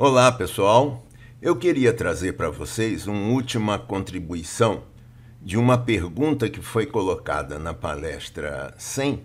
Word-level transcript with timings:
Olá, 0.00 0.30
pessoal. 0.30 1.04
Eu 1.42 1.56
queria 1.56 1.92
trazer 1.92 2.34
para 2.34 2.50
vocês 2.50 3.08
uma 3.08 3.32
última 3.32 3.80
contribuição 3.80 4.84
de 5.42 5.56
uma 5.56 5.76
pergunta 5.76 6.48
que 6.48 6.62
foi 6.62 6.86
colocada 6.86 7.58
na 7.58 7.74
palestra 7.74 8.72
100 8.78 9.20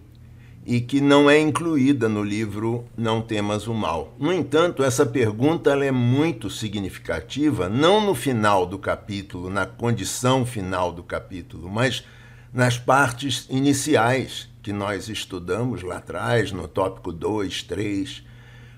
e 0.66 0.82
que 0.82 1.00
não 1.00 1.30
é 1.30 1.40
incluída 1.40 2.10
no 2.10 2.24
livro 2.24 2.86
Não 2.98 3.22
Temas 3.22 3.68
o 3.68 3.74
Mal. 3.76 4.16
No 4.18 4.34
entanto, 4.34 4.84
essa 4.84 5.06
pergunta 5.06 5.70
é 5.74 5.92
muito 5.92 6.50
significativa, 6.50 7.70
não 7.70 8.04
no 8.04 8.16
final 8.16 8.66
do 8.66 8.80
capítulo, 8.80 9.52
na 9.52 9.68
condição 9.68 10.44
final 10.44 10.92
do 10.92 11.04
capítulo, 11.04 11.70
mas 11.70 12.04
nas 12.52 12.80
partes 12.80 13.46
iniciais 13.48 14.50
que 14.64 14.74
nós 14.74 15.08
estudamos 15.08 15.84
lá 15.84 15.98
atrás, 15.98 16.52
no 16.52 16.68
tópico 16.68 17.14
2, 17.14 17.62
3, 17.62 18.24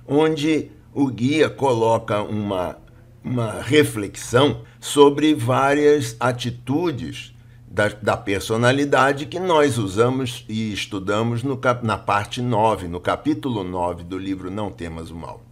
onde 0.06 0.72
o 0.96 1.08
guia 1.08 1.50
coloca 1.50 2.24
uma, 2.24 2.78
uma 3.22 3.62
reflexão 3.62 4.62
sobre 4.80 5.36
várias 5.36 6.16
atitudes 6.22 7.36
da, 7.68 7.90
da, 7.90 8.16
personalidade 8.16 9.26
que 9.26 9.38
nós 9.38 9.78
usamos 9.78 10.46
e 10.48 10.72
estudamos 10.72 11.44
no, 11.44 11.60
na 11.84 11.98
parte 11.98 12.42
9, 12.42 12.88
no 12.88 13.02
capítulo 13.02 13.62
9 13.62 14.06
do 14.06 14.18
livro 14.18 14.50
Não 14.50 14.72
Temas 14.72 15.12
o 15.12 15.16
Mal. 15.16 15.44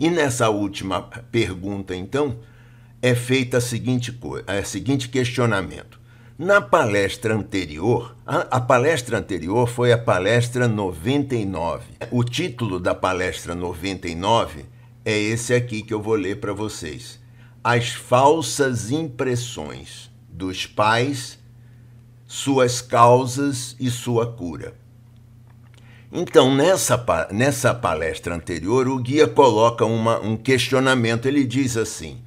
E 0.00 0.10
nessa 0.10 0.50
última 0.50 1.00
pergunta, 1.00 1.94
então, 1.94 2.36
é 3.00 3.14
feita 3.14 3.58
a 3.58 3.60
seguinte, 3.60 4.18
a 4.48 4.64
seguinte 4.64 5.08
questionamento. 5.08 6.00
Na 6.36 6.60
palestra 6.60 7.36
anterior, 7.36 8.16
a, 8.26 8.56
a 8.56 8.60
palestra 8.60 9.18
anterior 9.18 9.68
foi 9.68 9.92
a 9.92 9.98
palestra 9.98 10.66
99. 10.66 11.84
O 12.10 12.24
título 12.24 12.80
da 12.80 12.96
palestra 12.96 13.54
99 13.54 14.77
é 15.04 15.18
esse 15.18 15.54
aqui 15.54 15.82
que 15.82 15.94
eu 15.94 16.02
vou 16.02 16.14
ler 16.14 16.40
para 16.40 16.52
vocês. 16.52 17.20
As 17.62 17.90
falsas 17.90 18.90
impressões 18.90 20.10
dos 20.28 20.66
pais 20.66 21.38
suas 22.28 22.82
causas 22.82 23.74
e 23.80 23.90
sua 23.90 24.30
cura. 24.30 24.74
Então, 26.12 26.54
nessa, 26.54 27.02
nessa 27.32 27.74
palestra 27.74 28.34
anterior, 28.34 28.86
o 28.86 28.98
guia 28.98 29.26
coloca 29.26 29.84
uma, 29.84 30.20
um 30.20 30.36
questionamento. 30.36 31.26
Ele 31.26 31.44
diz 31.44 31.76
assim: 31.76 32.18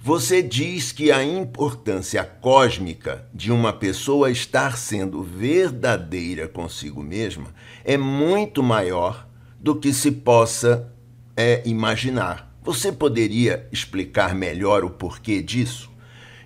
Você 0.00 0.42
diz 0.42 0.92
que 0.92 1.12
a 1.12 1.22
importância 1.22 2.24
cósmica 2.24 3.26
de 3.32 3.52
uma 3.52 3.72
pessoa 3.72 4.30
estar 4.30 4.76
sendo 4.76 5.22
verdadeira 5.22 6.48
consigo 6.48 7.02
mesma 7.02 7.54
é 7.84 7.96
muito 7.96 8.62
maior 8.62 9.26
do 9.60 9.74
que 9.74 9.92
se 9.92 10.10
possa 10.10 10.92
é, 11.36 11.62
imaginar. 11.64 12.54
Você 12.62 12.90
poderia 12.90 13.66
explicar 13.70 14.34
melhor 14.34 14.84
o 14.84 14.90
porquê 14.90 15.42
disso? 15.42 15.90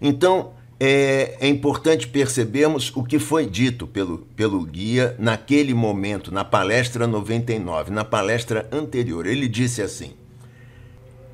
Então, 0.01 0.53
é, 0.81 1.37
é, 1.41 1.49
importante 1.49 2.07
percebermos 2.07 2.93
o 2.95 3.03
que 3.03 3.19
foi 3.19 3.47
dito 3.47 3.87
pelo, 3.87 4.19
pelo 4.37 4.65
guia 4.65 5.17
naquele 5.19 5.75
momento, 5.75 6.33
na 6.33 6.45
palestra 6.45 7.07
99, 7.07 7.91
na 7.91 8.05
palestra 8.05 8.69
anterior. 8.71 9.27
Ele 9.27 9.49
disse 9.49 9.83
assim: 9.83 10.13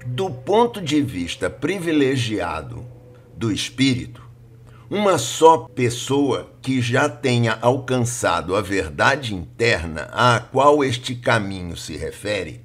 do 0.06 0.30
ponto 0.30 0.80
de 0.80 1.00
vista 1.02 1.50
privilegiado 1.50 2.84
do 3.36 3.52
espírito, 3.52 4.22
uma 4.91 5.18
só 5.18 5.58
pessoa 5.58 6.50
que 6.62 6.80
já 6.80 7.08
tenha 7.08 7.58
alcançado 7.61 8.55
a 8.55 8.61
verdade 8.61 9.34
interna 9.34 10.08
à 10.12 10.41
qual 10.41 10.84
este 10.84 11.14
caminho 11.14 11.77
se 11.77 11.96
refere 11.96 12.64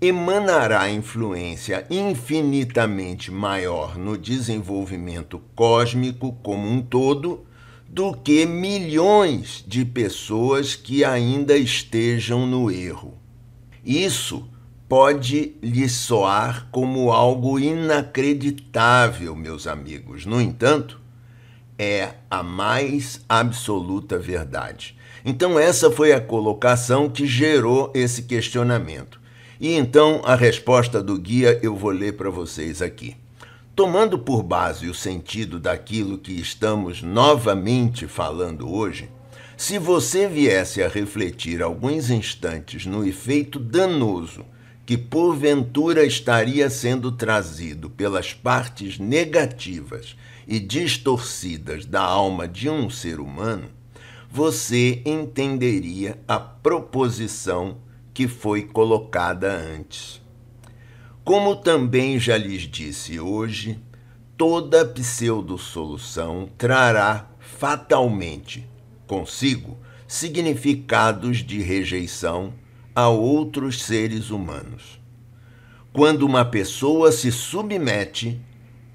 emanará 0.00 0.90
influência 0.90 1.86
infinitamente 1.88 3.30
maior 3.30 3.96
no 3.96 4.18
desenvolvimento 4.18 5.40
cósmico 5.54 6.32
como 6.42 6.68
um 6.68 6.82
todo 6.82 7.46
do 7.88 8.12
que 8.12 8.44
milhões 8.44 9.64
de 9.66 9.84
pessoas 9.84 10.74
que 10.74 11.04
ainda 11.04 11.56
estejam 11.56 12.46
no 12.46 12.70
erro. 12.70 13.14
Isso 13.84 14.46
pode 14.88 15.54
lhe 15.62 15.88
soar 15.88 16.68
como 16.70 17.10
algo 17.10 17.58
inacreditável, 17.58 19.34
meus 19.34 19.66
amigos. 19.66 20.26
No 20.26 20.40
entanto, 20.40 21.00
é 21.78 22.14
a 22.30 22.42
mais 22.42 23.20
absoluta 23.28 24.18
verdade. 24.18 24.96
Então, 25.24 25.58
essa 25.58 25.90
foi 25.90 26.12
a 26.12 26.20
colocação 26.20 27.08
que 27.08 27.26
gerou 27.26 27.90
esse 27.94 28.22
questionamento. 28.22 29.20
E 29.60 29.74
então 29.74 30.20
a 30.24 30.34
resposta 30.34 31.02
do 31.02 31.18
guia 31.18 31.58
eu 31.62 31.74
vou 31.74 31.90
ler 31.90 32.12
para 32.12 32.30
vocês 32.30 32.82
aqui. 32.82 33.16
Tomando 33.74 34.18
por 34.18 34.42
base 34.42 34.88
o 34.88 34.94
sentido 34.94 35.58
daquilo 35.58 36.18
que 36.18 36.32
estamos 36.32 37.02
novamente 37.02 38.06
falando 38.06 38.72
hoje, 38.72 39.10
se 39.56 39.78
você 39.78 40.28
viesse 40.28 40.82
a 40.82 40.88
refletir 40.88 41.62
alguns 41.62 42.10
instantes 42.10 42.84
no 42.84 43.06
efeito 43.06 43.58
danoso 43.58 44.44
que 44.84 44.96
porventura 44.96 46.04
estaria 46.04 46.68
sendo 46.70 47.10
trazido 47.10 47.88
pelas 47.88 48.32
partes 48.32 48.98
negativas 48.98 50.14
e 50.46 50.60
distorcidas 50.60 51.84
da 51.84 52.02
alma 52.02 52.46
de 52.46 52.68
um 52.68 52.88
ser 52.88 53.18
humano, 53.18 53.68
você 54.30 55.02
entenderia 55.04 56.18
a 56.28 56.38
proposição 56.38 57.78
que 58.16 58.26
foi 58.26 58.62
colocada 58.62 59.52
antes. 59.52 60.22
Como 61.22 61.54
também 61.54 62.18
já 62.18 62.38
lhes 62.38 62.62
disse 62.62 63.20
hoje, 63.20 63.78
toda 64.38 64.86
pseudo-solução 64.86 66.48
trará 66.56 67.28
fatalmente 67.38 68.66
consigo 69.06 69.76
significados 70.08 71.44
de 71.44 71.60
rejeição 71.60 72.54
a 72.94 73.06
outros 73.06 73.82
seres 73.82 74.30
humanos. 74.30 74.98
Quando 75.92 76.22
uma 76.22 76.46
pessoa 76.46 77.12
se 77.12 77.30
submete, 77.30 78.40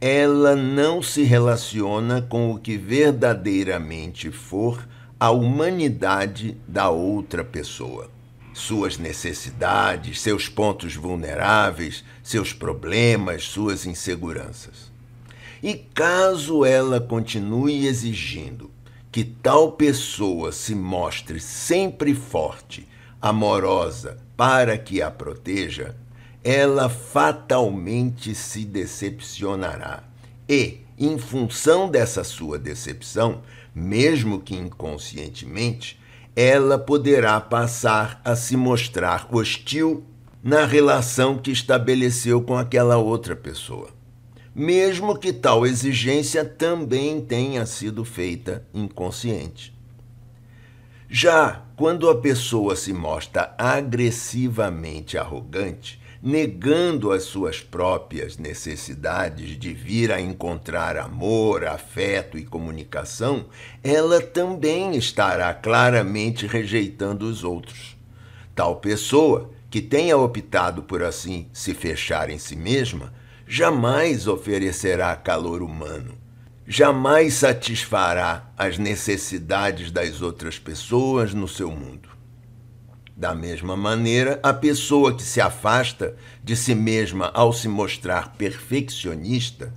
ela 0.02 0.56
não 0.56 1.00
se 1.00 1.22
relaciona 1.22 2.24
com 2.24 2.52
o 2.52 2.58
que 2.58 2.76
verdadeiramente 2.76 4.32
for 4.32 4.84
a 5.20 5.30
humanidade 5.30 6.58
da 6.68 6.90
outra 6.90 7.44
pessoa 7.44 8.09
suas 8.54 8.98
necessidades, 8.98 10.22
seus 10.22 10.48
pontos 10.48 10.96
vulneráveis, 10.96 12.04
seus 12.24 12.54
problemas, 12.54 13.44
suas 13.44 13.86
inseguranças. 13.86 14.92
E 15.64 15.76
caso 15.76 16.66
ela 16.66 17.00
continue 17.00 17.86
exigindo 17.86 18.72
que 19.12 19.24
tal 19.24 19.74
pessoa 19.74 20.52
se 20.52 20.74
mostre 20.74 21.40
sempre 21.40 22.16
forte, 22.16 22.88
amorosa, 23.22 24.18
para 24.36 24.78
que 24.78 25.02
a 25.02 25.12
proteja, 25.12 25.96
ela 26.44 26.90
fatalmente 26.90 28.34
se 28.34 28.66
decepcionará. 28.66 30.04
E, 30.50 30.80
em 30.98 31.18
função 31.20 31.90
dessa 31.90 32.24
sua 32.24 32.58
decepção, 32.58 33.42
mesmo 33.76 34.40
que 34.40 34.56
inconscientemente, 34.56 36.01
ela 36.36 36.78
poderá 36.78 37.40
passar 37.40 38.22
a 38.24 38.36
se 38.36 38.56
mostrar 38.56 39.28
hostil 39.31 40.03
na 40.44 40.66
relação 40.66 41.38
que 41.38 41.52
estabeleceu 41.52 42.42
com 42.42 42.58
aquela 42.58 42.97
outra 42.97 43.36
pessoa, 43.36 43.90
mesmo 44.56 45.18
que 45.18 45.31
tal 45.31 45.66
exigência 45.66 46.44
também 46.44 47.22
tenha 47.22 47.66
sido 47.66 48.03
feita 48.03 48.66
inconsciente. 48.74 49.74
Já 51.09 51.64
quando 51.75 52.09
a 52.09 52.16
pessoa 52.16 52.75
se 52.75 52.94
mostra 52.94 53.53
agressivamente 53.58 55.17
arrogante, 55.17 56.01
negando 56.22 57.12
as 57.12 57.23
suas 57.23 57.62
próprias 57.62 58.38
necessidades 58.38 59.58
de 59.58 59.73
vir 59.73 60.12
a 60.12 60.22
encontrar 60.22 60.96
amor, 60.96 61.66
afeto 61.66 62.38
e 62.38 62.46
comunicação, 62.46 63.46
ela 63.84 64.22
também 64.22 64.96
estará 64.96 65.52
claramente 65.52 66.46
rejeitando 66.46 67.23
os 67.23 67.44
outros. 67.44 67.97
Tal 68.53 68.76
pessoa, 68.76 69.50
que 69.72 69.82
tenha 69.82 70.16
optado 70.16 70.84
por 70.84 71.02
assim 71.02 71.47
se 71.52 71.73
fechar 71.73 72.29
em 72.29 72.38
si 72.38 72.56
mesma, 72.56 73.12
jamais 73.47 74.28
oferecerá 74.28 75.16
calor 75.16 75.64
humano, 75.64 76.14
jamais 76.68 77.34
satisfará 77.34 78.52
as 78.56 78.78
necessidades 78.78 79.90
das 79.90 80.22
outras 80.22 80.59
pessoas 80.59 81.34
no 81.34 81.47
seu 81.47 81.72
mundo. 81.72 82.10
Da 83.22 83.35
mesma 83.35 83.78
maneira, 83.78 84.40
a 84.41 84.52
pessoa 84.52 85.16
que 85.16 85.22
se 85.22 85.40
afasta 85.40 86.16
de 86.44 86.56
si 86.56 86.73
mesma 86.73 87.29
ao 87.35 87.53
se 87.53 87.68
mostrar 87.68 88.34
perfeccionista 88.35 89.72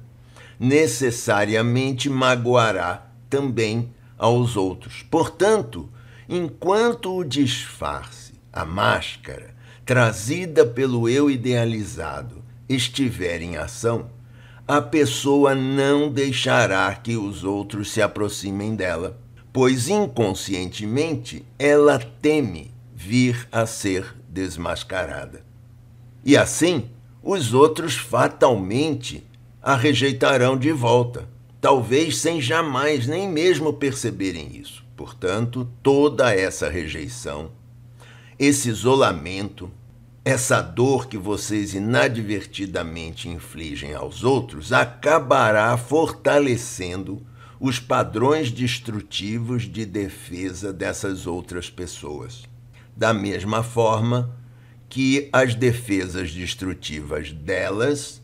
necessariamente 0.58 2.08
magoará 2.08 3.06
também 3.28 3.92
aos 4.16 4.56
outros. 4.56 5.04
Portanto, 5.10 5.90
enquanto 6.26 7.14
o 7.14 7.22
disfarce, 7.22 8.32
a 8.50 8.64
máscara, 8.64 9.54
trazida 9.84 10.64
pelo 10.64 11.06
eu 11.06 11.30
idealizado, 11.30 12.42
estiver 12.66 13.42
em 13.42 13.58
ação, 13.58 14.06
a 14.66 14.80
pessoa 14.80 15.54
não 15.54 16.10
deixará 16.10 16.94
que 16.94 17.14
os 17.14 17.44
outros 17.44 17.92
se 17.92 18.00
aproximem 18.00 18.74
dela, 18.74 19.20
pois 19.52 19.90
inconscientemente 19.90 21.44
ela 21.58 21.98
teme 21.98 22.72
vir 23.04 23.46
a 23.52 23.66
ser 23.66 24.16
desmascarada. 24.28 25.44
E 26.24 26.38
assim, 26.38 26.88
os 27.22 27.52
outros 27.52 27.96
fatalmente 27.96 29.22
a 29.62 29.76
rejeitarão 29.76 30.56
de 30.56 30.72
volta, 30.72 31.28
talvez 31.60 32.16
sem 32.18 32.40
jamais 32.40 33.06
nem 33.06 33.28
mesmo 33.28 33.74
perceberem 33.74 34.56
isso. 34.56 34.82
Portanto, 34.96 35.68
toda 35.82 36.34
essa 36.34 36.70
rejeição, 36.70 37.50
esse 38.38 38.70
isolamento, 38.70 39.70
essa 40.24 40.62
dor 40.62 41.06
que 41.06 41.18
vocês 41.18 41.74
inadvertidamente 41.74 43.28
infligem 43.28 43.92
aos 43.92 44.24
outros 44.24 44.72
acabará 44.72 45.76
fortalecendo 45.76 47.22
os 47.60 47.78
padrões 47.78 48.50
destrutivos 48.50 49.64
de 49.64 49.84
defesa 49.84 50.72
dessas 50.72 51.26
outras 51.26 51.68
pessoas. 51.68 52.53
Da 52.96 53.12
mesma 53.12 53.62
forma 53.62 54.36
que 54.88 55.28
as 55.32 55.54
defesas 55.54 56.32
destrutivas 56.32 57.32
delas 57.32 58.22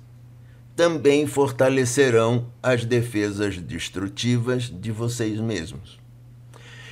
também 0.76 1.26
fortalecerão 1.26 2.46
as 2.62 2.84
defesas 2.84 3.58
destrutivas 3.58 4.70
de 4.70 4.90
vocês 4.90 5.38
mesmos. 5.40 5.98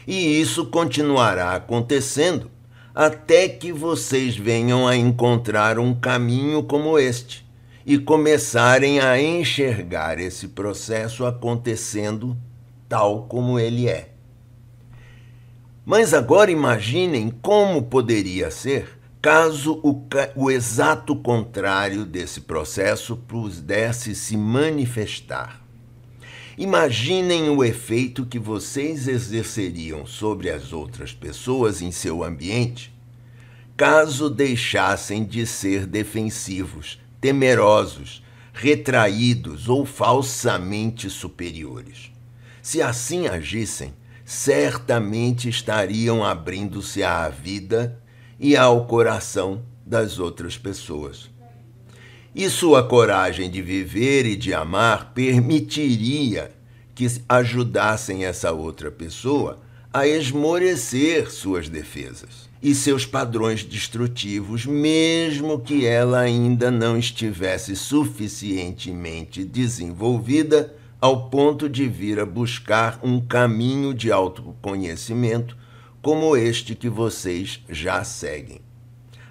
E 0.06 0.40
isso 0.40 0.66
continuará 0.66 1.54
acontecendo 1.54 2.50
até 2.94 3.48
que 3.48 3.72
vocês 3.72 4.36
venham 4.36 4.86
a 4.86 4.96
encontrar 4.96 5.78
um 5.78 5.94
caminho 5.94 6.64
como 6.64 6.98
este 6.98 7.46
e 7.86 7.96
começarem 7.96 9.00
a 9.00 9.20
enxergar 9.20 10.19
esse 10.19 10.48
processo 10.48 11.25
acontecendo 11.25 12.36
tal 12.88 13.22
como 13.22 13.58
ele 13.58 13.88
é. 13.88 14.10
Mas 15.88 16.12
agora 16.12 16.50
imaginem 16.50 17.31
como 17.31 17.85
poderia 17.85 18.50
ser 18.50 19.00
caso 19.23 19.81
o, 19.82 20.06
o 20.37 20.50
exato 20.50 21.17
contrário 21.17 22.05
desse 22.05 22.43
processo 22.43 23.17
pudesse 23.17 24.14
se 24.14 24.37
manifestar. 24.37 25.64
Imaginem 26.58 27.49
o 27.49 27.64
efeito 27.64 28.26
que 28.26 28.38
vocês 28.38 29.08
exerceriam 29.08 30.05
sobre 30.05 30.50
as 30.50 30.75
outras 30.75 31.14
pessoas 31.14 31.81
em 31.81 31.90
seu 31.90 32.23
ambiente 32.23 32.94
caso 33.75 34.29
deixassem 34.29 35.25
de 35.25 35.46
ser 35.46 35.87
defensivos, 35.87 37.00
temerosos, 37.19 38.23
retraídos 38.52 39.70
ou 39.70 39.87
falsamente 39.87 41.08
superiores. 41.08 42.12
Se 42.61 42.82
assim 42.82 43.26
agissem, 43.26 43.94
certamente 44.28 45.48
estariam 45.48 46.22
abrindo-se 46.22 47.02
à 47.02 47.30
vida 47.30 47.98
e 48.38 48.54
ao 48.54 48.84
coração 48.84 49.62
das 49.86 50.19
outras 50.19 50.58
pessoas. 50.58 51.30
E 52.34 52.50
sua 52.50 52.82
coragem 52.82 53.48
de 53.50 53.62
viver 53.62 54.26
e 54.26 54.36
de 54.36 54.52
amar 54.52 55.14
permitiria 55.14 56.50
que 56.94 57.06
ajudassem 57.26 58.26
essa 58.26 58.52
outra 58.52 58.90
pessoa 58.90 59.60
a 59.90 60.06
esmorecer 60.06 61.30
suas 61.30 61.70
defesas 61.70 62.50
e 62.62 62.75
seus 62.75 63.06
padrões 63.06 63.64
destrutivos, 63.64 64.66
mesmo 64.66 65.58
que 65.58 65.86
ela 65.86 66.19
ainda 66.19 66.70
não 66.70 66.98
estivesse 66.98 67.75
suficientemente 67.75 69.42
desenvolvida 69.42 70.76
ao 71.00 71.28
ponto 71.28 71.68
de 71.68 71.86
vir 71.86 72.18
a 72.18 72.26
buscar 72.26 72.98
um 73.02 73.20
caminho 73.20 73.94
de 73.94 74.10
autoconhecimento 74.10 75.56
como 76.02 76.36
este 76.36 76.74
que 76.74 76.88
vocês 76.88 77.60
já 77.68 78.02
seguem. 78.02 78.60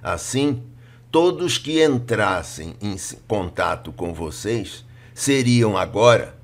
Assim, 0.02 0.64
todos 1.12 1.58
que 1.58 1.84
entrassem 1.84 2.76
em 2.82 2.96
contato 3.28 3.92
com 3.92 4.14
vocês 4.14 4.86
seriam 5.14 5.78
agora 5.78 6.38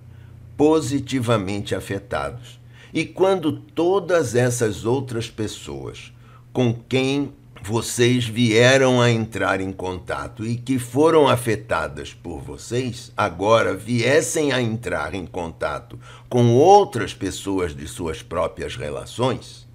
positivamente 0.57 1.73
afetados. 1.73 2.59
E 2.93 3.05
quando 3.05 3.53
todas 3.53 4.35
essas 4.35 4.85
outras 4.85 5.29
pessoas 5.29 6.13
com 6.51 6.73
quem 6.73 7.33
vocês 7.65 8.25
vieram 8.25 8.99
a 8.99 9.09
entrar 9.09 9.61
em 9.61 9.71
contato 9.71 10.45
e 10.45 10.57
que 10.57 10.77
foram 10.77 11.29
afetadas 11.29 12.13
por 12.13 12.41
vocês, 12.41 13.09
agora 13.15 13.73
viessem 13.73 14.51
a 14.51 14.61
entrar 14.61 15.13
em 15.15 15.25
contato 15.25 15.97
com 16.27 16.51
outras 16.55 17.13
pessoas 17.13 17.73
de 17.73 17.87
suas 17.87 18.21
próprias 18.21 18.75
relações, 18.75 19.65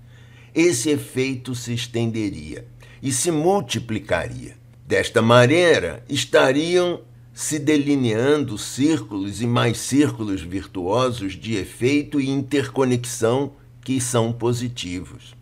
esse 0.55 0.91
efeito 0.91 1.55
se 1.55 1.73
estenderia 1.73 2.67
e 3.03 3.11
se 3.11 3.31
multiplicaria. 3.31 4.55
Desta 4.87 5.23
maneira, 5.23 6.05
estariam 6.11 7.01
se 7.33 7.59
delineando 7.59 8.59
círculos 8.59 9.41
e 9.41 9.47
mais 9.47 9.79
círculos 9.79 10.43
virtuosos 10.43 11.33
de 11.33 11.57
efeito 11.57 12.21
e 12.21 12.29
interconexão 12.29 13.53
que 13.83 13.99
são 13.99 14.31
positivos. 14.31 15.38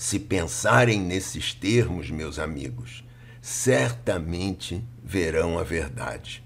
Se 0.00 0.18
pensarem 0.18 0.98
nesses 0.98 1.52
termos, 1.52 2.10
meus 2.10 2.38
amigos, 2.38 3.04
certamente 3.38 4.82
verão 5.04 5.58
a 5.58 5.62
verdade. 5.62 6.42